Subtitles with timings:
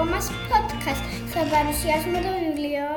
[0.00, 1.02] Αγίου στο δικό μας podcast.
[1.26, 2.88] Θα παρουσιάσουμε το βιβλίο...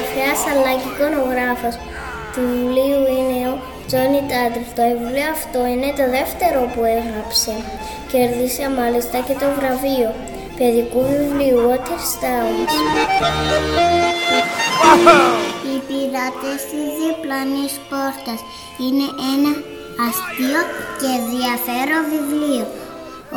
[0.00, 1.74] Αφιάς Σαλάκη, εικονογράφος
[2.32, 4.68] του βιβλίου είναι ο Τζόνι Τάντρεφ.
[4.74, 7.54] Το βιβλίο αυτό είναι το δεύτερο που έγραψε.
[8.12, 10.14] Κέρδισε μάλιστα και το βραβείο
[10.58, 12.72] παιδικούς βιβλίου Waterstones.
[15.68, 18.40] Οι πειρατές της διπλανής πόρτας
[18.84, 19.52] είναι ένα
[20.06, 20.60] αστείο
[20.98, 22.66] και ενδιαφέρον βιβλίο.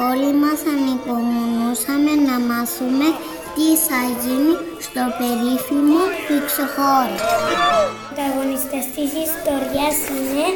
[0.09, 3.07] Όλοι μας ανυπομονούσαμε να μάθουμε
[3.55, 4.53] τι θα γίνει
[4.85, 7.17] στο περίφημο πυξοχώρο.
[7.51, 7.55] Οι
[8.03, 10.47] πρωταγωνιστές της ιστορίας είναι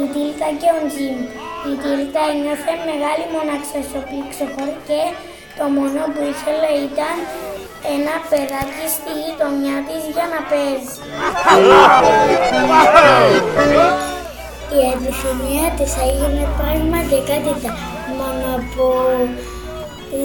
[0.00, 1.18] η Τίλτα και ο Τζιμ.
[1.70, 5.00] Η Τίλτα ένιωθε μεγάλη μοναξιά στο πυξοχώρο και
[5.58, 7.16] το μόνο που ήθελε ήταν
[7.94, 10.96] ένα παιδάκι στη γειτονιά της για να παίζει.
[14.76, 17.70] Η επιθυμία της έγινε πραγματικότητα
[18.18, 18.86] μόνο που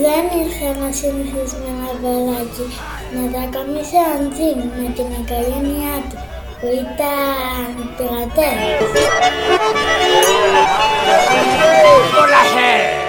[0.03, 2.67] δεν ήρθε ένα συνηθισμένο παιδάκι
[3.15, 6.17] να τα κάνει σε αντζίν με την οικογένειά του
[6.59, 8.59] που ήταν πειρατές.
[12.17, 13.00] Για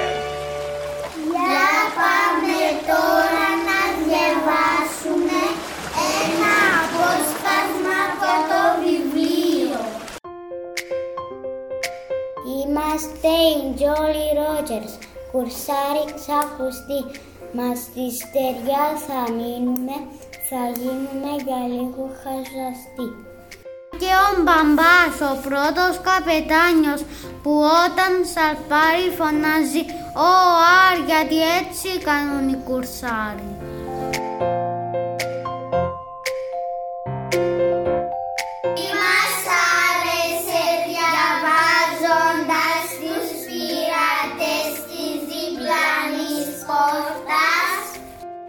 [12.51, 14.93] Είμαστε οι Jolly Rogers,
[15.33, 17.01] κουρσάρι ξακουστή.
[17.53, 19.97] Μας στη στεριά θα μείνουμε,
[20.49, 23.09] θα γίνουμε για λίγο χαζαστοί.
[24.01, 27.03] Και ο μπαμπάς, ο πρώτος καπετάνιος,
[27.43, 27.53] που
[27.85, 29.83] όταν σαλπάρει φωνάζει
[30.29, 30.33] «Ω,
[30.85, 33.62] αρ, γιατί έτσι κάνουν οι κουρσάρι».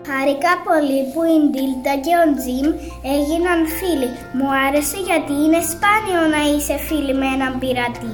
[0.09, 2.67] Χαρήκα πολύ που η Ντίλτα και ο Τζιμ
[3.15, 4.11] έγιναν φίλοι.
[4.37, 8.13] Μου άρεσε γιατί είναι σπάνιο να είσαι φίλοι με έναν πειρατή.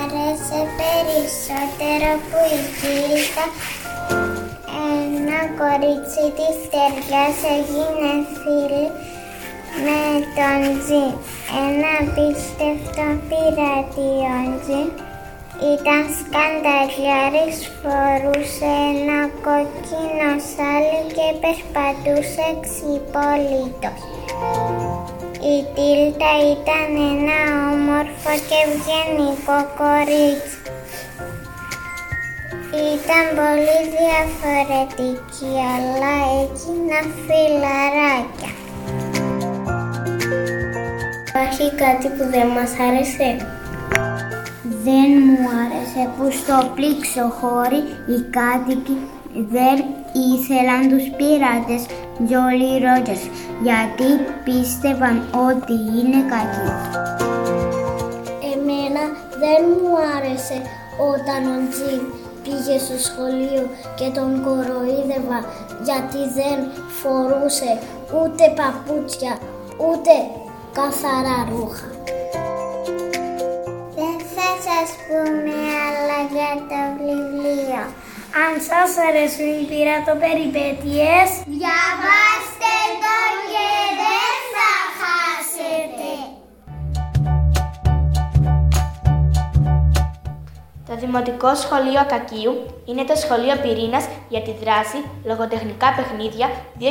[0.00, 3.44] Άρεσε περισσότερο που η Ντίλτα
[5.28, 8.86] ένα κορίτσι της στεριάς έγινε φίλη
[9.84, 10.00] με
[10.36, 11.12] τον Τζιμ.
[11.64, 15.07] Ένα απίστευτο πειρατή ο Τζιμ.
[15.60, 24.00] Ήταν σκανταλιάρης, φορούσε ένα κόκκινο σάλι και περπατούσε ξυπόλυτος.
[25.52, 27.38] Η Τίλτα ήταν ένα
[27.74, 30.56] όμορφο και ευγενικό κορίτσι.
[32.94, 38.52] Ήταν πολύ διαφορετική, αλλά έγιναν φιλαράκια.
[41.28, 43.30] Υπάρχει κάτι που δεν μας άρεσε;
[44.90, 48.96] Δεν μου άρεσε που στο πλήξο χώρι οι κάτοικοι
[49.54, 49.76] δεν
[50.28, 51.82] ήθελαν τους πειρατές
[52.28, 53.24] Jolly Rogers
[53.62, 54.08] γιατί
[54.44, 55.16] πίστευαν
[55.48, 56.70] ότι είναι κακοί.
[58.52, 59.04] Εμένα
[59.42, 60.58] δεν μου άρεσε
[61.12, 62.02] όταν ο Τζιμ
[62.42, 63.64] πήγε στο σχολείο
[63.98, 65.38] και τον κοροϊδεύα
[65.86, 66.58] γιατί δεν
[67.00, 67.70] φορούσε
[68.18, 69.38] ούτε παπούτσια
[69.88, 70.14] ούτε
[70.72, 72.17] καθαρά ρούχα.
[74.78, 75.56] Δεν θα σας πούμε
[75.86, 77.82] άλλα για το βιβλίο.
[78.42, 83.16] Αν σας αρέσουν οι πειρατοπεριπέτειες, διαβάστε το
[83.50, 83.68] και
[84.02, 86.10] δεν θα χάσετε.
[90.88, 92.54] Το Δημοτικό Σχολείο Ακακίου
[92.88, 96.46] είναι το σχολείο πυρήνας για τη δράση λογοτεχνικά παιχνίδια
[96.80, 96.84] 2021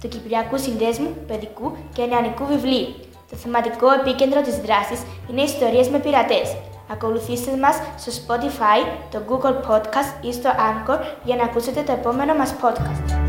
[0.00, 3.05] του Κυπριακού Συνδέσμου Παιδικού και Νεανικού Βιβλίου.
[3.30, 6.56] Το θεματικό επίκεντρο της δράσης είναι ιστορίες με πειρατές.
[6.92, 12.34] Ακολουθήστε μας στο Spotify, το Google Podcast ή στο Anchor για να ακούσετε το επόμενο
[12.34, 13.25] μας podcast.